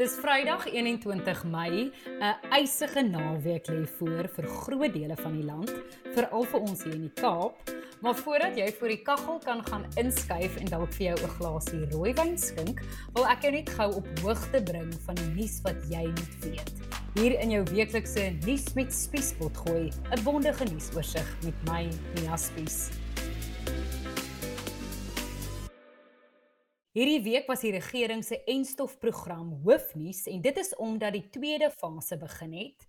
Dis 0.00 0.14
Vrydag 0.16 0.64
21 0.64 1.42
Mei, 1.44 1.92
'n 2.08 2.36
eisige 2.50 3.02
naweek 3.02 3.66
lê 3.68 3.84
voor 3.98 4.28
vir 4.34 4.46
groot 4.48 4.92
dele 4.92 5.16
van 5.16 5.34
die 5.36 5.44
land, 5.44 5.72
veral 6.14 6.44
vir 6.44 6.60
ons 6.60 6.84
hier 6.84 6.94
in 6.94 7.02
die 7.02 7.20
Kaap. 7.20 7.68
Maar 8.00 8.16
voordat 8.16 8.56
jy 8.56 8.72
voor 8.78 8.88
die 8.88 9.02
kaggel 9.02 9.38
kan 9.44 9.60
gaan 9.66 9.84
inskuif 10.00 10.56
en 10.56 10.64
dalk 10.72 10.92
vir 10.96 11.06
jou 11.06 11.18
'n 11.20 11.34
glasie 11.36 11.84
rooiwyn 11.92 12.38
skink, 12.38 12.80
wil 13.12 13.26
ek 13.26 13.42
jou 13.42 13.52
net 13.52 13.68
gou 13.68 13.90
op 13.94 14.08
hoogte 14.22 14.62
bring 14.62 14.94
van 15.04 15.14
die 15.14 15.30
nuus 15.36 15.60
wat 15.68 15.76
jy 15.90 16.06
moet 16.06 16.34
weet. 16.40 16.72
Hier 17.14 17.38
in 17.40 17.50
jou 17.50 17.64
weeklikse 17.64 18.32
nuus 18.46 18.72
met 18.74 18.94
Spiespot 18.94 19.56
gooi, 19.56 19.92
'n 20.16 20.24
bondige 20.24 20.64
nuusoorseig 20.64 21.36
met 21.44 21.54
my, 21.68 21.90
Mia 22.14 22.36
Spies. 22.36 22.88
Hierdie 26.90 27.20
week 27.22 27.46
was 27.46 27.60
die 27.62 27.70
regering 27.70 28.24
se 28.26 28.40
enstofprogram 28.50 29.52
hoofnuus 29.62 30.24
en 30.26 30.40
dit 30.42 30.56
is 30.58 30.72
omdat 30.74 31.14
die 31.14 31.28
tweede 31.30 31.68
fase 31.70 32.16
begin 32.18 32.56
het. 32.58 32.86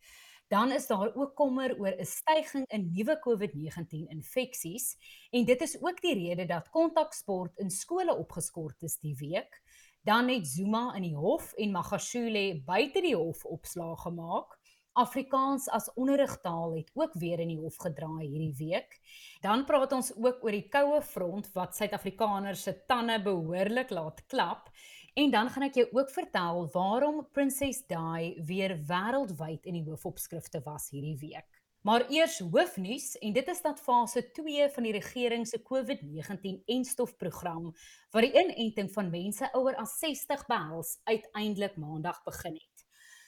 Dan 0.49 0.71
is 0.73 0.87
daar 0.89 1.11
ook 1.13 1.35
kommer 1.37 1.75
oor 1.77 1.93
'n 1.93 2.05
stygings 2.05 2.73
in 2.73 2.89
nuwe 2.95 3.19
COVID-19 3.21 4.09
infeksies 4.09 4.97
en 5.29 5.45
dit 5.45 5.61
is 5.61 5.77
ook 5.81 6.01
die 6.01 6.13
rede 6.13 6.45
dat 6.45 6.69
kontaksport 6.69 7.57
in 7.57 7.69
skole 7.69 8.15
opgeskort 8.17 8.81
is 8.81 8.97
die 8.97 9.15
week. 9.15 9.61
Dan 10.01 10.29
het 10.29 10.47
Zuma 10.47 10.95
in 10.95 11.01
die 11.01 11.15
hof 11.15 11.53
en 11.53 11.71
Magashule 11.71 12.61
buite 12.65 13.01
die 13.01 13.15
hof 13.15 13.45
opslae 13.45 13.97
gemaak. 13.97 14.57
Afrikaans 14.93 15.69
as 15.71 15.87
onderrigtaal 15.95 16.73
het 16.75 16.89
ook 16.93 17.13
weer 17.13 17.39
in 17.39 17.53
die 17.53 17.59
hof 17.59 17.77
gedraai 17.79 18.25
hierdie 18.27 18.55
week. 18.57 18.97
Dan 19.41 19.63
praat 19.65 19.93
ons 19.95 20.11
ook 20.17 20.43
oor 20.43 20.51
die 20.51 20.67
koue 20.67 20.99
front 21.01 21.47
wat 21.55 21.75
Suid-Afrikaners 21.75 22.65
se 22.67 22.73
tande 22.87 23.21
behoorlik 23.23 23.89
laat 23.89 24.19
klap 24.27 24.67
en 25.13 25.31
dan 25.31 25.49
gaan 25.51 25.67
ek 25.67 25.79
jou 25.79 25.87
ook 25.95 26.11
vertel 26.11 26.67
waarom 26.73 27.23
Princess 27.31 27.85
Di 27.87 28.35
weer 28.47 28.75
wêreldwyd 28.87 29.65
in 29.67 29.79
die 29.79 29.87
hoofopskrifte 29.87 30.61
was 30.67 30.89
hierdie 30.91 31.17
week. 31.23 31.47
Maar 31.81 32.05
eers 32.13 32.37
hoofnuus 32.39 33.15
en 33.25 33.33
dit 33.33 33.47
is 33.47 33.61
dat 33.61 33.79
fase 33.81 34.21
2 34.35 34.69
van 34.75 34.85
die 34.85 34.93
regering 34.93 35.47
se 35.47 35.63
COVID-19 35.63 36.61
enstofprogram 36.65 37.71
wat 38.11 38.27
die 38.27 38.35
inenting 38.43 38.91
van 38.93 39.09
mense 39.09 39.49
ouer 39.57 39.79
as 39.81 39.97
60 40.03 40.45
behels 40.51 40.99
uiteindelik 41.09 41.79
maandag 41.81 42.21
begin 42.27 42.59
het. 42.59 42.80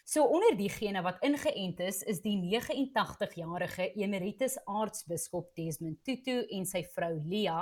So 0.03 0.25
onder 0.27 0.57
diegene 0.59 1.01
wat 1.01 1.21
ingeënt 1.23 1.79
is, 1.79 2.01
is 2.03 2.19
die 2.21 2.35
89-jarige 2.41 3.93
emeritus 3.95 4.57
aartsbiskop 4.67 5.53
Desmond 5.55 6.03
Tutu 6.03 6.41
en 6.57 6.67
sy 6.67 6.83
vrou 6.95 7.13
Lia. 7.23 7.61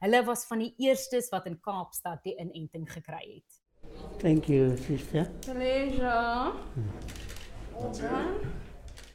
Hulle 0.00 0.22
was 0.24 0.46
van 0.48 0.64
die 0.64 0.72
eerstes 0.80 1.28
wat 1.34 1.50
in 1.50 1.60
Kaapstad 1.60 2.24
die 2.24 2.36
inenting 2.40 2.88
gekry 2.88 3.26
het. 3.34 3.60
Thank 4.22 4.48
you, 4.48 4.76
sister. 4.76 5.28
Pleasure. 5.44 6.52
Hmm. 6.74 8.60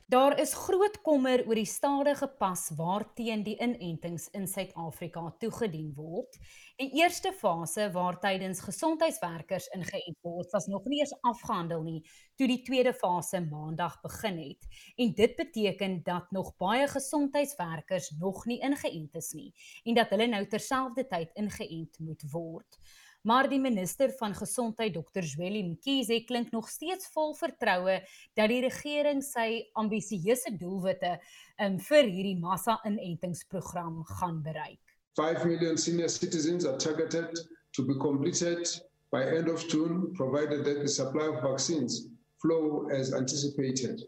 Daar 0.07 0.39
is 0.39 0.53
groot 0.55 1.01
kommer 1.03 1.41
oor 1.43 1.59
die 1.59 1.67
stadige 1.67 2.29
pas 2.39 2.61
waarteen 2.79 3.41
die 3.43 3.57
inentings 3.59 4.29
in 4.31 4.45
Suid-Afrika 4.47 5.33
toegedien 5.41 5.89
word. 5.97 6.37
Die 6.79 6.87
eerste 7.01 7.33
fase 7.35 7.89
waartydens 7.91 8.61
gesondheidswerkers 8.63 9.67
ingeënt 9.75 10.15
word, 10.23 10.53
was 10.55 10.69
nog 10.71 10.87
nie 10.87 11.01
eens 11.01 11.11
afgehandel 11.27 11.83
nie 11.83 11.99
toe 12.39 12.47
die 12.47 12.61
tweede 12.63 12.93
fase 12.95 13.41
maandag 13.43 13.97
begin 14.05 14.39
het. 14.45 14.69
En 14.95 15.11
dit 15.17 15.35
beteken 15.35 15.99
dat 16.07 16.31
nog 16.31 16.53
baie 16.55 16.87
gesondheidswerkers 16.87 18.13
nog 18.21 18.45
nie 18.47 18.61
ingeënt 18.63 19.19
is 19.19 19.33
nie 19.35 19.51
en 19.83 19.99
dat 19.99 20.15
hulle 20.15 20.29
nou 20.31 20.45
terselfdertyd 20.47 21.35
ingeënt 21.35 21.99
moet 21.99 22.23
word 22.31 22.79
maar 23.27 23.49
die 23.49 23.59
minister 23.59 24.13
van 24.19 24.35
gesondheid 24.35 24.93
Dr. 24.93 25.23
Zweli 25.23 25.63
Mkhize 25.63 26.23
klink 26.25 26.51
nog 26.51 26.69
steeds 26.69 27.09
vol 27.11 27.33
vertroue 27.35 27.97
dat 28.39 28.47
die 28.47 28.61
regering 28.63 29.19
sy 29.25 29.65
ambisieuse 29.75 30.53
doelwitte 30.55 31.17
um, 31.59 31.75
vir 31.89 32.07
hierdie 32.07 32.37
massa-inentingsprogram 32.39 34.05
gaan 34.19 34.39
bereik. 34.45 34.79
5 35.19 35.43
million 35.49 35.77
senior 35.77 36.09
citizens 36.09 36.65
are 36.65 36.77
targeted 36.77 37.43
to 37.75 37.83
be 37.83 37.97
completed 37.99 38.63
by 39.11 39.23
end 39.23 39.51
of 39.51 39.67
June 39.67 40.13
provided 40.15 40.63
that 40.63 40.79
the 40.79 40.87
supply 40.87 41.27
of 41.27 41.41
vaccines 41.43 42.07
flow 42.39 42.87
as 42.95 43.11
anticipated. 43.13 44.07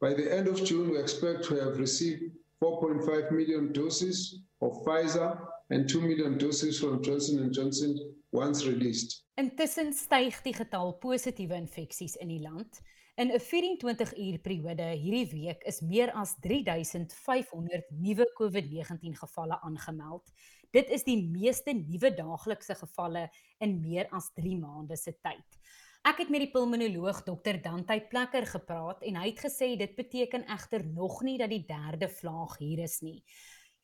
By 0.00 0.14
the 0.14 0.26
end 0.26 0.48
of 0.48 0.64
June 0.64 0.90
we 0.90 0.98
expect 0.98 1.44
to 1.44 1.54
have 1.62 1.78
received 1.78 2.32
4.5 2.60 3.30
million 3.30 3.72
doses 3.72 4.40
of 4.60 4.72
Pfizer 4.84 5.38
and 5.70 5.88
2 5.88 6.00
million 6.00 6.38
doses 6.38 6.80
from 6.80 7.02
Johnson 7.02 7.52
& 7.52 7.54
Johnson 7.54 8.15
once 8.36 8.64
released. 8.68 9.24
Intussen 9.40 9.92
styg 9.96 10.42
die 10.44 10.54
getal 10.54 10.94
positiewe 11.00 11.56
infeksies 11.56 12.16
in 12.20 12.28
die 12.28 12.42
land. 12.42 12.80
In 13.16 13.32
'n 13.32 13.40
24-uur 13.40 14.38
periode 14.44 14.86
hierdie 14.92 15.30
week 15.32 15.62
is 15.64 15.80
meer 15.80 16.12
as 16.12 16.34
3500 16.44 17.88
nuwe 17.90 18.26
COVID-19 18.36 19.16
gevalle 19.16 19.60
aangemeld. 19.60 20.32
Dit 20.70 20.90
is 20.90 21.04
die 21.04 21.16
meeste 21.16 21.72
nuwe 21.72 22.10
daaglikse 22.14 22.74
gevalle 22.74 23.30
in 23.58 23.80
meer 23.80 24.08
as 24.12 24.28
3 24.36 24.58
maande 24.60 24.96
se 24.96 25.16
tyd. 25.24 25.60
Ek 26.06 26.20
het 26.22 26.28
met 26.30 26.44
die 26.44 26.52
pulmonoloog 26.52 27.24
Dr. 27.24 27.56
Dante 27.62 27.96
Plekker 28.10 28.44
gepraat 28.46 29.00
en 29.02 29.16
hy 29.16 29.30
het 29.30 29.40
gesê 29.42 29.72
dit 29.80 29.96
beteken 29.96 30.44
egter 30.52 30.84
nog 30.84 31.22
nie 31.26 31.38
dat 31.40 31.50
die 31.50 31.64
derde 31.66 32.08
vlaag 32.08 32.58
hier 32.60 32.84
is 32.84 33.00
nie. 33.00 33.24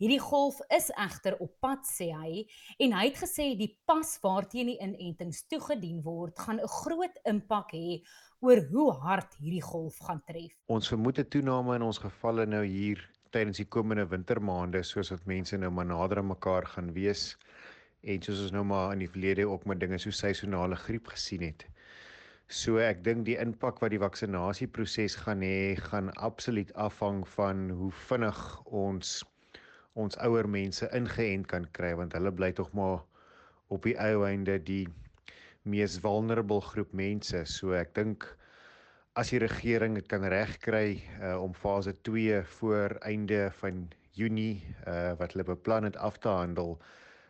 Hierdie 0.03 0.19
golf 0.19 0.57
is 0.75 0.89
egter 0.99 1.37
op 1.45 1.53
pad 1.63 1.85
sê 1.87 2.09
hy 2.11 2.41
en 2.83 2.95
hy 2.97 3.03
het 3.05 3.21
gesê 3.21 3.45
die 3.55 3.69
pas 3.87 4.09
waarteen 4.25 4.73
die 4.73 4.81
inentings 4.83 5.45
toegedien 5.47 6.01
word 6.03 6.43
gaan 6.43 6.59
'n 6.59 6.71
groot 6.73 7.21
impak 7.33 7.71
hê 7.77 8.01
oor 8.43 8.59
hoe 8.73 8.89
hard 9.05 9.37
hierdie 9.39 9.63
golf 9.63 10.01
gaan 10.03 10.19
tref. 10.27 10.59
Ons 10.67 10.91
vermoed 10.91 11.21
'n 11.23 11.31
toename 11.31 11.77
in 11.77 11.87
ons 11.87 12.03
gevalle 12.03 12.47
nou 12.47 12.65
hier 12.67 12.99
tydens 13.31 13.63
die 13.63 13.69
komende 13.77 14.09
wintermaande 14.11 14.83
soos 14.83 15.13
wat 15.15 15.25
mense 15.25 15.57
nou 15.57 15.71
maar 15.71 15.87
nader 15.87 16.19
aan 16.19 16.33
mekaar 16.35 16.67
gaan 16.67 16.91
wees 16.99 17.37
en 18.03 18.23
soos 18.23 18.43
ons 18.43 18.59
nou 18.59 18.65
maar 18.65 18.93
in 18.95 19.07
die 19.07 19.13
verlede 19.15 19.47
ook 19.47 19.67
met 19.71 19.79
dinge 19.79 19.99
so 19.99 20.11
seisonale 20.11 20.75
griep 20.75 21.07
gesien 21.15 21.47
het. 21.47 21.63
So 22.49 22.79
ek 22.79 23.05
dink 23.05 23.25
die 23.25 23.39
impak 23.39 23.79
wat 23.79 23.95
die 23.95 24.03
vaksinasieproses 24.03 25.15
gaan 25.15 25.47
hê, 25.47 25.77
gaan 25.79 26.11
absoluut 26.19 26.75
afhang 26.75 27.23
van 27.37 27.71
hoe 27.71 27.93
vinnig 28.09 28.41
ons 28.67 29.23
ons 29.95 30.19
ouer 30.25 30.49
mense 30.49 30.89
ingeënt 30.97 31.49
kan 31.51 31.67
kry 31.77 31.93
want 31.99 32.15
hulle 32.17 32.33
bly 32.33 32.53
tog 32.57 32.71
maar 32.77 33.03
op 33.73 33.89
die 33.89 33.97
ou 34.01 34.25
einde 34.29 34.59
die 34.65 34.87
mees 35.63 35.99
vulnerable 36.03 36.61
groep 36.61 36.93
mense. 36.93 37.45
So 37.47 37.77
ek 37.79 37.95
dink 37.95 38.27
as 39.17 39.33
die 39.33 39.41
regering 39.43 39.97
dit 39.99 40.09
kan 40.09 40.25
regkry 40.33 41.03
uh, 41.21 41.37
om 41.43 41.55
fase 41.55 41.95
2 42.09 42.43
voor 42.59 42.97
einde 43.09 43.51
van 43.61 43.85
Junie 44.17 44.61
uh, 44.87 45.13
wat 45.21 45.33
hulle 45.33 45.49
beplan 45.49 45.89
het 45.89 45.97
af 45.97 46.19
te 46.21 46.29
handel, 46.29 46.77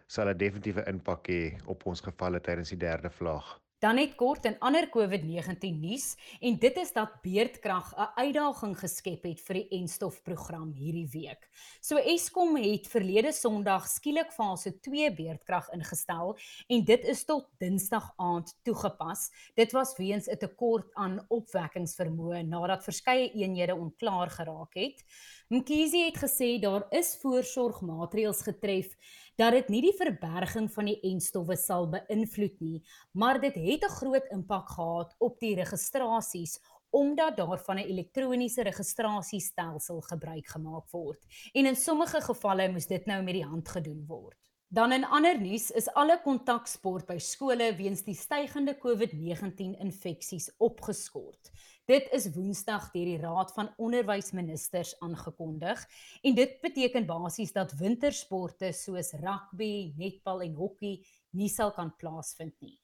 sal 0.07 0.31
dit 0.33 0.39
definitief 0.47 0.79
'n 0.83 0.97
impak 0.97 1.29
hê 1.31 1.43
op 1.67 1.87
ons 1.87 2.01
gevalle 2.01 2.41
tydens 2.41 2.75
die 2.75 2.79
derde 2.79 3.11
vlaag. 3.11 3.62
Dan 3.83 3.97
net 3.99 4.13
kort 4.15 4.45
'n 4.47 4.57
ander 4.63 4.87
COVID-19 4.89 5.81
nuus 5.81 6.15
en 6.41 6.59
dit 6.59 6.77
is 6.77 6.93
dat 6.93 7.19
beerdkrag 7.23 7.95
'n 7.97 8.13
uitdaging 8.15 8.79
geskep 8.79 9.23
het 9.25 9.41
vir 9.41 9.55
die 9.55 9.69
enstofprogram 9.81 10.73
hierdie 10.73 11.09
week. 11.11 11.49
So 11.81 11.97
Eskom 11.97 12.57
het 12.57 12.87
verlede 12.87 13.33
Sondag 13.33 13.89
skielik 13.89 14.31
fase 14.33 14.81
2 14.81 15.11
beerdkrag 15.15 15.69
ingestel 15.75 16.39
en 16.69 16.85
dit 16.85 17.05
is 17.05 17.25
tot 17.25 17.49
Dinsdag 17.59 18.13
aand 18.17 18.55
toegepas. 18.63 19.31
Dit 19.55 19.73
was 19.73 19.97
weens 19.97 20.29
'n 20.29 20.37
tekort 20.37 20.95
aan 20.95 21.27
opwekkingsvermoë 21.29 22.43
nadat 22.43 22.85
verskeie 22.85 23.33
eenhede 23.33 23.75
onklaar 23.75 24.31
geraak 24.31 24.75
het. 24.75 25.05
Mkhize 25.53 25.99
het 26.07 26.17
gesê 26.17 26.47
daar 26.57 26.87
is 26.97 27.11
voorsorgmaatreëls 27.21 28.39
getref 28.47 28.95
dat 29.37 29.53
dit 29.53 29.67
nie 29.75 29.81
die 29.85 29.93
verberging 29.99 30.71
van 30.73 30.87
die 30.89 30.95
enstowwe 31.11 31.59
sal 31.61 31.91
beïnvloed 31.93 32.55
nie, 32.65 32.79
maar 33.13 33.37
dit 33.43 33.59
het 33.61 33.85
'n 33.85 33.97
groot 33.99 34.31
impak 34.33 34.71
gehad 34.71 35.13
op 35.19 35.37
die 35.45 35.55
registrasies 35.55 36.57
omdat 36.91 37.37
daar 37.37 37.61
van 37.67 37.77
'n 37.77 37.91
elektroniese 37.93 38.63
registrasiestelsel 38.63 40.01
gebruik 40.01 40.47
gemaak 40.47 40.91
word. 40.91 41.21
En 41.53 41.67
in 41.67 41.77
sommige 41.77 42.21
gevalle 42.21 42.73
moes 42.73 42.87
dit 42.87 43.07
nou 43.07 43.23
met 43.23 43.35
die 43.35 43.45
hand 43.45 43.69
gedoen 43.69 44.05
word. 44.07 44.39
Dan 44.73 44.93
in 44.93 45.05
ander 45.05 45.37
nuus 45.37 45.67
is 45.77 45.91
alle 46.01 46.15
kontaksport 46.25 47.05
by 47.05 47.19
skole 47.21 47.67
weens 47.77 48.01
die 48.07 48.15
stygende 48.17 48.73
COVID-19 48.81 49.75
infeksies 49.85 50.47
opgeskort. 50.65 51.51
Dit 51.85 52.07
is 52.17 52.31
Woensdag 52.33 52.87
deur 52.95 53.11
die 53.11 53.19
Raad 53.21 53.53
van 53.53 53.69
Onderwysministers 53.77 54.95
aangekondig 55.05 55.83
en 56.25 56.39
dit 56.39 56.55
beteken 56.65 57.05
basies 57.05 57.53
dat 57.53 57.75
wintersporte 57.77 58.71
soos 58.73 59.13
rugby, 59.21 59.93
netbal 60.01 60.41
en 60.49 60.57
hokkie 60.57 60.95
nie 61.37 61.53
sal 61.53 61.75
kan 61.77 61.93
plaasvind 62.01 62.57
nie. 62.65 62.79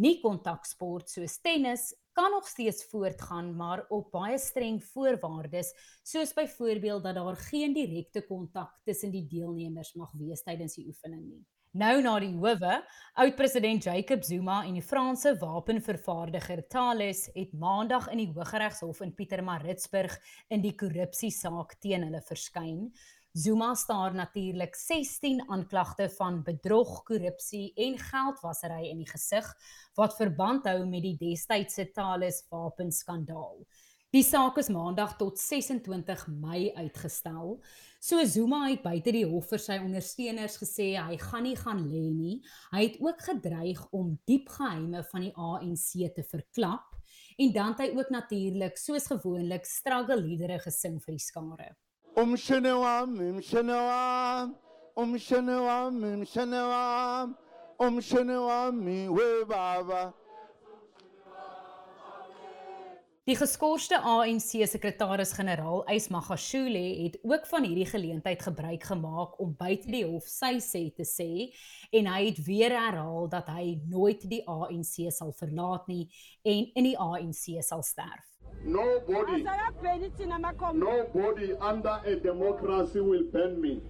Nie 0.00 0.22
kontaksport 0.24 1.12
soos 1.12 1.36
tennis 1.44 1.90
kan 2.14 2.30
nog 2.30 2.46
steeds 2.48 2.84
voortgaan 2.90 3.52
maar 3.56 3.84
op 3.88 4.10
baie 4.14 4.38
streng 4.38 4.78
voorwaardes 4.92 5.72
soos 6.02 6.32
byvoorbeeld 6.34 7.02
dat 7.02 7.14
daar 7.14 7.36
geen 7.50 7.74
direkte 7.74 8.24
kontak 8.26 8.78
tussen 8.84 9.10
die 9.10 9.26
deelnemers 9.26 9.94
mag 9.94 10.12
wees 10.18 10.42
tydens 10.42 10.78
die 10.78 10.86
oefening 10.86 11.26
nie. 11.26 11.42
Nou 11.74 11.96
na 12.04 12.12
die 12.22 12.30
howe, 12.38 12.74
oud-president 13.18 13.82
Jacob 13.82 14.22
Zuma 14.22 14.60
en 14.62 14.76
die 14.78 14.82
Franse 14.86 15.32
wapenvervaardiger 15.40 16.60
Thales 16.70 17.24
het 17.34 17.56
Maandag 17.58 18.06
in 18.12 18.20
die 18.22 18.28
Hooggeregshof 18.30 19.00
in 19.02 19.10
Pietermaritzburg 19.18 20.14
in 20.54 20.62
die 20.62 20.76
korrupsiesaak 20.78 21.74
teen 21.82 22.06
hulle 22.06 22.22
verskyn. 22.28 22.92
Zuma 23.36 23.74
staar 23.74 24.14
natuurlik 24.14 24.74
16 24.74 25.48
aanklagte 25.50 26.10
van 26.10 26.36
bedrog, 26.46 27.02
korrupsie 27.02 27.72
en 27.74 27.96
geldwasery 27.98 28.84
in 28.92 29.00
die 29.02 29.08
gesig 29.08 29.48
wat 29.98 30.14
verband 30.14 30.68
hou 30.70 30.84
met 30.86 31.02
die 31.02 31.16
destydse 31.18 31.88
Thales 31.96 32.44
wapenskandaal. 32.52 33.56
Die 34.14 34.22
saak 34.22 34.60
is 34.62 34.70
maandag 34.70 35.16
tot 35.18 35.42
26 35.42 36.22
Mei 36.30 36.68
uitgestel. 36.78 37.56
So 37.98 38.22
Zuma 38.22 38.68
het 38.68 38.86
buite 38.86 39.10
die 39.10 39.26
hof 39.26 39.50
vir 39.50 39.64
sy 39.66 39.80
ondersteuners 39.82 40.60
gesê 40.62 40.92
hy 40.94 41.18
gaan 41.18 41.48
nie 41.48 41.58
gaan 41.58 41.82
lê 41.90 42.06
nie. 42.14 42.36
Hy 42.70 42.84
het 42.84 43.00
ook 43.02 43.30
gedreig 43.32 43.80
om 43.90 44.12
diep 44.30 44.52
geheime 44.60 45.02
van 45.10 45.26
die 45.26 45.34
ANC 45.34 45.90
te 46.14 46.22
verklap 46.22 46.94
en 47.34 47.50
dan 47.50 47.74
het 47.74 47.82
hy 47.82 47.96
ook 47.98 48.14
natuurlik 48.14 48.78
soos 48.78 49.10
gewoonlik 49.10 49.66
struggle 49.66 50.22
liedere 50.22 50.60
gesing 50.62 51.02
vir 51.02 51.18
die 51.18 51.26
skare. 51.32 51.74
Umşenevam, 52.16 53.18
Umşenevam, 53.18 54.54
Umşenevam, 54.96 56.02
Umşenevam, 56.02 57.34
Umşenevam, 57.78 58.74
mi 58.76 59.08
we 59.08 59.48
baba. 59.48 60.14
Die 63.24 63.38
geskorste 63.40 63.96
ANC 64.04 64.50
sekretaris-generaal, 64.68 65.86
Ys 65.88 66.10
Magashule, 66.12 66.82
het 67.06 67.14
ook 67.24 67.46
van 67.48 67.64
hierdie 67.64 67.86
geleentheid 67.88 68.42
gebruik 68.44 68.82
gemaak 68.84 69.38
om 69.40 69.54
buite 69.56 69.88
die 69.88 70.02
hof 70.04 70.26
sy 70.28 70.58
sê 70.60 70.82
te 70.92 71.06
sê 71.08 71.46
en 71.96 72.10
hy 72.12 72.18
het 72.26 72.42
weer 72.44 72.74
herhaal 72.76 73.30
dat 73.32 73.48
hy 73.48 73.78
nooit 73.88 74.26
die 74.28 74.42
ANC 74.44 75.08
sal 75.16 75.32
verlaat 75.40 75.88
nie 75.88 76.04
en 76.44 76.68
in 76.76 76.90
die 76.90 76.98
ANC 77.00 77.64
sal 77.64 77.80
sterf. 77.88 78.28
Nobody, 78.60 79.40
nobody 80.74 81.52
under 81.64 81.96
a 82.04 82.20
democracy 82.20 83.00
will 83.00 83.24
ban 83.32 83.56
me. 83.58 83.80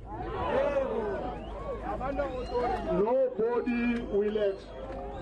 Nobody 2.13 4.03
will 4.13 4.39
ex- 4.39 4.67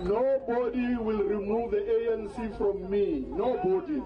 Nobody 0.03 0.97
will 0.97 1.23
remove 1.23 1.71
the 1.71 1.79
ANC 1.79 2.57
from 2.59 2.91
me. 2.91 3.25
Nobody. 3.29 4.03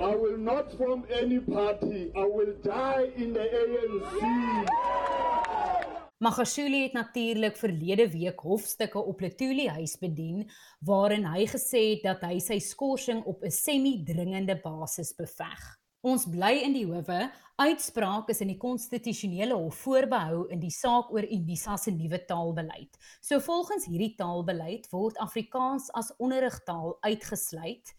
I 0.00 0.14
will 0.16 0.38
not 0.38 0.72
form 0.78 1.04
any 1.20 1.40
party. 1.40 2.10
I 2.16 2.24
will 2.24 2.54
die 2.62 3.10
in 3.16 3.34
the 3.34 3.44
ANC. 3.60 4.14
Magashule 6.18 6.82
het 6.82 6.92
natuurlik 6.92 7.56
verlede 7.56 8.10
week 8.10 8.40
hofstukke 8.40 8.98
op 8.98 9.20
Letuli 9.20 9.68
huis 9.68 9.98
bedien 9.98 10.50
waarin 10.80 11.26
hy 11.26 11.44
gesê 11.46 11.82
het 11.90 12.02
dat 12.02 12.22
hy 12.24 12.38
sy 12.40 12.58
skorsing 12.58 13.24
op 13.24 13.44
'n 13.44 13.50
semi-dringende 13.50 14.60
basis 14.62 15.14
beveg. 15.14 15.83
Ons 16.04 16.26
bly 16.28 16.58
in 16.60 16.74
die 16.76 16.84
howe. 16.84 17.30
Uitspraak 17.56 18.28
is 18.28 18.42
in 18.44 18.50
die 18.50 18.58
konstitusionele 18.60 19.56
hof 19.56 19.78
voorbehou 19.86 20.42
in 20.52 20.60
die 20.60 20.72
saak 20.74 21.08
oor 21.14 21.24
Unisa 21.24 21.78
se 21.80 21.94
nuwe 21.96 22.18
taalbeleid. 22.28 22.98
So 23.24 23.40
volgens 23.40 23.86
hierdie 23.88 24.10
taalbeleid 24.18 24.90
word 24.92 25.16
Afrikaans 25.24 25.88
as 25.96 26.12
onderrigtaal 26.20 26.98
uitgesluit. 27.08 27.94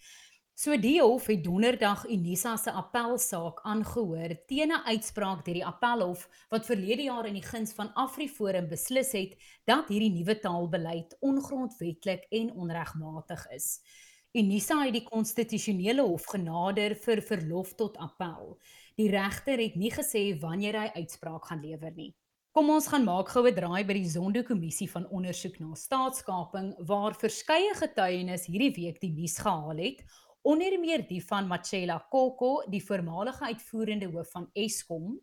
So 0.54 0.78
die 0.78 1.00
hof 1.02 1.25
het 1.31 1.42
donderdag 1.48 2.06
Unisa 2.13 2.54
se 2.62 2.78
appelsaak 2.78 3.66
aangehoor 3.66 4.38
teen 4.46 4.69
'n 4.69 4.86
uitspraak 4.86 5.42
deur 5.44 5.58
die 5.58 5.66
appelhof 5.66 6.30
wat 6.54 6.69
verlede 6.69 7.10
jaar 7.10 7.25
in 7.25 7.42
die 7.42 7.50
guns 7.50 7.74
van 7.74 7.90
AfriForum 7.96 8.69
beslis 8.69 9.12
het 9.18 9.34
dat 9.66 9.90
hierdie 9.90 10.13
nuwe 10.13 10.40
taalbeleid 10.40 11.18
ongrondwetlik 11.22 12.30
en 12.30 12.54
onregmatig 12.54 13.50
is. 13.50 13.81
Unisa 14.36 14.82
het 14.84 14.92
die 14.92 15.06
konstitusionele 15.08 16.04
hof 16.04 16.26
genader 16.28 16.92
vir 17.06 17.22
verlof 17.24 17.70
tot 17.80 17.96
appel. 18.04 18.58
Die 19.00 19.08
regter 19.08 19.62
het 19.64 19.78
nie 19.80 19.92
gesê 19.96 20.24
wanneer 20.42 20.76
hy 20.76 20.90
uitspraak 20.98 21.48
gaan 21.48 21.62
lewer 21.64 21.94
nie. 21.96 22.10
Kom 22.52 22.68
ons 22.74 22.90
gaan 22.92 23.08
maak 23.08 23.32
goue 23.32 23.54
draai 23.56 23.86
by 23.88 23.96
die 23.96 24.10
Zondo-kommissie 24.12 24.90
van 24.92 25.08
ondersoek 25.08 25.56
na 25.64 25.72
staatskaping 25.80 26.74
waar 26.92 27.16
verskeie 27.16 27.72
getuienis 27.80 28.50
hierdie 28.52 28.74
week 28.76 29.00
die 29.00 29.14
nuus 29.16 29.38
gehaal 29.40 29.80
het, 29.80 30.04
onder 30.44 30.76
meer 30.84 31.08
die 31.08 31.22
van 31.24 31.48
Machela 31.48 32.02
Koko, 32.12 32.58
die 32.68 32.84
voormalige 32.84 33.54
uitvoerende 33.54 34.12
hoof 34.12 34.36
van 34.36 34.50
Eskom, 34.52 35.14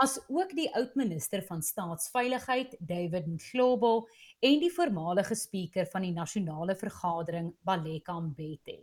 as 0.00 0.16
ook 0.32 0.54
die 0.56 0.68
oud-minister 0.76 1.42
van 1.44 1.60
staatsveiligheid 1.62 2.76
David 2.80 3.26
Mhlobo 3.28 4.06
en 4.40 4.60
die 4.62 4.70
voormalige 4.72 5.36
spreker 5.36 5.88
van 5.92 6.06
die 6.06 6.12
nasionale 6.16 6.76
vergadering 6.76 7.50
Baleka 7.68 8.16
Mbete. 8.20 8.78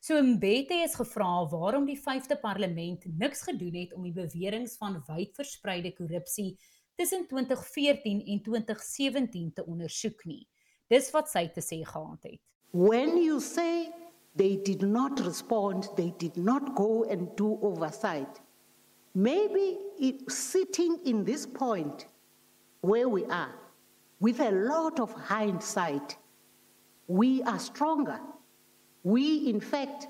So 0.00 0.20
Mbete 0.22 0.78
is 0.84 0.94
gevra 0.94 1.48
waarom 1.50 1.88
die 1.88 1.98
5de 1.98 2.38
parlement 2.40 3.06
niks 3.18 3.42
gedoen 3.48 3.80
het 3.80 3.94
om 3.96 4.06
die 4.06 4.14
beweringe 4.14 4.70
van 4.78 5.00
wydverspreide 5.08 5.90
korrupsie 5.96 6.52
tussen 6.94 7.26
2014 7.26 8.22
en 8.26 8.42
2017 8.42 9.52
te 9.52 9.64
ondersoek 9.66 10.22
nie. 10.30 10.44
Dis 10.86 11.10
wat 11.10 11.32
sy 11.32 11.48
te 11.50 11.64
sê 11.64 11.80
gehad 11.82 12.28
het. 12.28 12.38
When 12.70 13.18
you 13.18 13.40
say 13.42 13.90
they 14.38 14.54
did 14.62 14.86
not 14.86 15.18
respond, 15.26 15.90
they 15.96 16.14
did 16.16 16.38
not 16.38 16.76
go 16.78 17.02
and 17.10 17.34
do 17.36 17.58
oversight. 17.58 18.38
Maybe 19.14 19.78
it, 19.98 20.30
sitting 20.30 20.98
in 21.04 21.24
this 21.24 21.46
point 21.46 22.06
where 22.80 23.08
we 23.08 23.24
are, 23.24 23.54
with 24.20 24.40
a 24.40 24.50
lot 24.50 25.00
of 25.00 25.12
hindsight, 25.12 26.16
we 27.06 27.42
are 27.42 27.58
stronger. 27.58 28.20
We, 29.02 29.48
in 29.48 29.60
fact, 29.60 30.08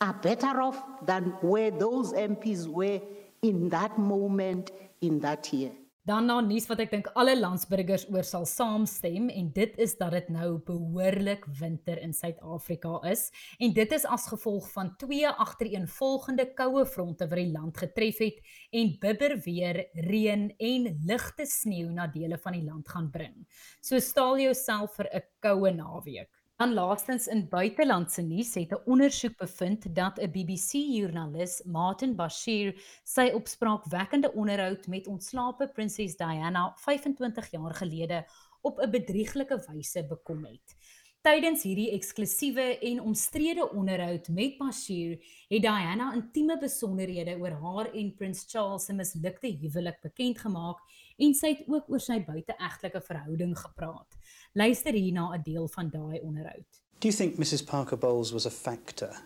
are 0.00 0.14
better 0.14 0.62
off 0.62 0.82
than 1.04 1.34
where 1.40 1.70
those 1.70 2.12
MPs 2.12 2.66
were 2.68 3.00
in 3.42 3.68
that 3.68 3.98
moment, 3.98 4.70
in 5.00 5.18
that 5.20 5.52
year. 5.52 5.72
Dan 6.08 6.24
na 6.24 6.38
nuus 6.40 6.64
wat 6.70 6.80
ek 6.80 6.92
dink 6.94 7.08
alle 7.20 7.34
landsburgers 7.36 8.06
oor 8.08 8.24
sal 8.24 8.46
saamstem 8.48 9.26
en 9.28 9.50
dit 9.52 9.74
is 9.84 9.92
dat 9.98 10.14
dit 10.14 10.30
nou 10.32 10.54
behoorlik 10.64 11.42
winter 11.58 12.00
in 12.00 12.14
Suid-Afrika 12.16 12.94
is 13.10 13.26
en 13.60 13.74
dit 13.76 13.92
is 13.92 14.06
as 14.08 14.24
gevolg 14.32 14.70
van 14.72 14.94
twee 15.02 15.28
agtereenvolgende 15.28 16.48
koue 16.56 16.86
fronte 16.88 17.28
wat 17.28 17.42
die 17.42 17.52
land 17.52 17.76
getref 17.84 18.22
het 18.24 18.40
en 18.72 18.94
bibber 19.02 19.36
weer, 19.44 19.82
reën 20.08 20.48
en 20.56 20.88
ligte 21.12 21.44
sneeu 21.44 21.92
na 21.92 22.08
dele 22.08 22.40
van 22.40 22.56
die 22.56 22.64
land 22.64 22.88
gaan 22.88 23.12
bring. 23.12 23.44
So 23.84 24.00
staal 24.00 24.40
jouself 24.40 24.96
vir 24.96 25.12
'n 25.12 25.28
koue 25.44 25.76
naweek. 25.76 26.37
Dan 26.58 26.72
laastens 26.74 27.26
in 27.30 27.44
buitelandse 27.48 28.22
nuus 28.22 28.54
het 28.54 28.72
'n 28.74 28.82
ondersoek 28.92 29.36
bevind 29.36 29.94
dat 29.94 30.18
'n 30.18 30.30
BBC-joernalis, 30.30 31.62
Martin 31.64 32.16
Bashir, 32.16 32.74
sy 33.04 33.30
opspraakwekkende 33.34 34.32
onderhoud 34.32 34.86
met 34.86 35.06
ontslape 35.06 35.70
prinses 35.72 36.16
Diana 36.16 36.72
25 36.76 37.50
jaar 37.50 37.74
gelede 37.74 38.26
op 38.60 38.78
'n 38.80 38.90
bedrieglike 38.90 39.64
wyse 39.66 40.06
bekom 40.06 40.44
het. 40.44 40.76
Tydens 41.22 41.62
hierdie 41.62 41.90
eksklusiewe 41.90 42.78
en 42.78 43.00
omstrede 43.00 43.70
onderhoud 43.70 44.28
met 44.28 44.58
Bashir 44.58 45.10
het 45.48 45.62
Diana 45.62 46.12
intieme 46.14 46.58
besonderhede 46.58 47.38
oor 47.38 47.54
haar 47.62 47.92
en 47.94 48.14
prins 48.14 48.44
Charles 48.48 48.84
se 48.84 48.92
mislukte 48.92 49.46
huwelik 49.46 50.00
bekend 50.00 50.38
gemaak 50.38 50.78
en 51.18 51.34
sy 51.34 51.52
het 51.54 51.64
ook 51.66 51.88
oor 51.90 52.02
sy 52.02 52.20
buiteegtelike 52.24 53.00
verhouding 53.02 53.56
gepraat. 53.58 54.18
Luister 54.52 54.92
hier 54.92 55.12
na 55.12 55.34
'n 55.34 55.42
deel 55.42 55.68
van 55.68 55.90
daai 55.90 56.20
onderhoud. 56.20 56.82
Do 56.98 57.08
you 57.08 57.16
think 57.16 57.38
Mrs. 57.38 57.62
Parker 57.62 57.98
Bowles 57.98 58.32
was 58.32 58.46
a 58.46 58.50
factor 58.50 59.22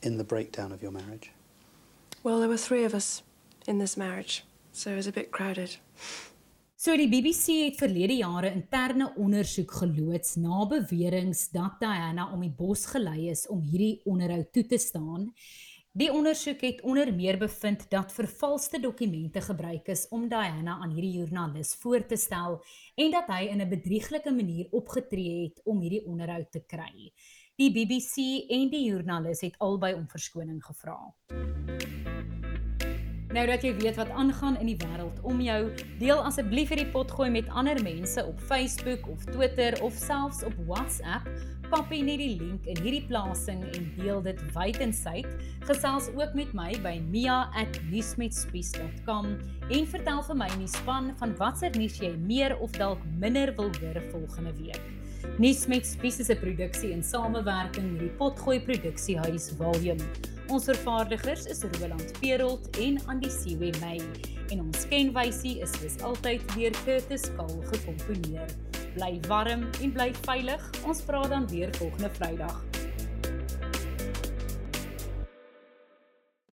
in 0.00 0.16
the 0.16 0.24
breakdown 0.24 0.72
of 0.72 0.80
your 0.80 0.92
marriage? 0.92 1.30
Well, 2.22 2.38
there 2.38 2.48
were 2.48 2.58
three 2.58 2.84
of 2.84 2.94
us 2.94 3.22
in 3.66 3.78
this 3.78 3.96
marriage, 3.96 4.44
so 4.72 4.90
it 4.90 4.96
was 4.96 5.06
a 5.06 5.12
bit 5.12 5.30
crowded. 5.30 5.80
So 6.76 6.96
die 6.96 7.08
BBC 7.08 7.54
het 7.64 7.78
verlede 7.80 8.18
jare 8.20 8.50
interne 8.52 9.08
ondersoek 9.16 9.72
geloods 9.80 10.34
na 10.36 10.66
beweringe 10.68 11.48
dat 11.52 11.80
Diana 11.80 12.28
om 12.32 12.40
die 12.44 12.52
bos 12.52 12.84
gelei 12.86 13.30
is 13.30 13.46
om 13.48 13.62
hierdie 13.64 14.02
onderhoud 14.04 14.52
toe 14.52 14.66
te 14.66 14.78
staan 14.78 15.32
Die 15.96 16.10
ondersoek 16.12 16.60
het 16.60 16.80
onder 16.84 17.08
meer 17.14 17.38
bevind 17.40 17.86
dat 17.90 18.12
vervalste 18.12 18.80
dokumente 18.80 19.40
gebruik 19.40 19.86
is 19.88 20.02
om 20.12 20.26
Diana 20.28 20.74
aan 20.82 20.90
hierdie 20.92 21.12
joernalis 21.12 21.74
voor 21.80 22.04
te 22.06 22.16
stel 22.20 22.58
en 22.94 23.10
dat 23.10 23.30
hy 23.32 23.46
in 23.48 23.62
'n 23.64 23.68
bedrieglike 23.68 24.32
manier 24.32 24.66
opgetree 24.70 25.44
het 25.44 25.60
om 25.64 25.80
hierdie 25.80 26.04
onderhoud 26.04 26.52
te 26.52 26.60
kry. 26.66 27.12
Die 27.56 27.72
BBC 27.72 28.44
en 28.50 28.68
die 28.68 28.84
joernalis 28.84 29.40
het 29.40 29.58
albei 29.58 29.94
om 29.94 30.08
verskoning 30.08 30.64
gevra. 30.64 31.14
Nou 33.36 33.44
dat 33.44 33.60
jy 33.66 33.74
weet 33.76 33.98
wat 34.00 34.08
aangaan 34.16 34.54
in 34.62 34.70
die 34.70 34.78
wêreld 34.80 35.18
om 35.28 35.42
jou, 35.44 35.68
deel 36.00 36.22
asseblief 36.24 36.70
hierdie 36.72 36.88
potgooi 36.88 37.28
met 37.34 37.50
ander 37.52 37.76
mense 37.84 38.22
op 38.24 38.40
Facebook 38.48 39.04
of 39.12 39.26
Twitter 39.28 39.76
of 39.84 39.92
selfs 40.00 40.40
op 40.46 40.54
WhatsApp. 40.64 41.28
Kopie 41.68 42.00
net 42.06 42.16
die 42.22 42.38
link 42.40 42.64
in 42.64 42.80
hierdie 42.80 43.04
plasing 43.10 43.60
en 43.76 43.84
deel 43.98 44.22
dit 44.24 44.40
wyd 44.54 44.78
en 44.80 44.92
suid. 44.96 45.28
Gesels 45.68 46.08
ook 46.14 46.32
met 46.38 46.54
my 46.56 46.72
by 46.80 46.96
mia@nuusmetspies.com 47.12 49.26
en 49.68 49.86
vertel 49.92 50.20
vir 50.30 50.36
my 50.36 50.48
in 50.56 50.64
die 50.64 50.74
span 50.78 51.12
van 51.20 51.36
watter 51.36 51.70
nuus 51.76 52.00
jy 52.00 52.16
meer 52.16 52.56
of 52.56 52.72
dalk 52.80 53.04
minder 53.20 53.52
wil 53.60 53.70
hoor 53.82 54.00
volgende 54.14 54.52
week. 54.62 54.80
Nuus 55.38 55.66
met 55.66 55.86
Spies 55.86 56.18
'n 56.28 56.38
produksie 56.38 56.90
in 56.90 57.02
samewerking 57.02 57.90
met 57.92 58.00
die 58.00 58.14
Potgooi 58.18 58.60
Produksiehuis 58.60 59.50
Volume. 59.58 60.04
Ons 60.48 60.64
vervaardigers 60.64 61.44
is 61.46 61.62
Roland 61.62 62.12
Perolt 62.20 62.70
en 62.78 63.00
Andy 63.06 63.28
Siwe 63.28 63.70
May 63.80 64.00
en 64.48 64.60
ons 64.60 64.88
kenwysie 64.88 65.60
is 65.60 65.70
soos 65.80 65.98
altyd 66.02 66.40
deur 66.54 66.72
Curtis 66.84 67.28
Kahl 67.36 67.62
gekomponeer. 67.72 68.46
Bly 68.94 69.20
warm 69.28 69.68
en 69.82 69.92
bly 69.92 70.12
veilig. 70.22 70.70
Ons 70.86 71.02
praat 71.02 71.28
dan 71.30 71.48
weer 71.48 71.74
volgende 71.74 72.10
Vrydag. 72.10 72.75